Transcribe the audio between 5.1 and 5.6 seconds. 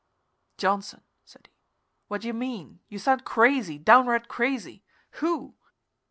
Who?"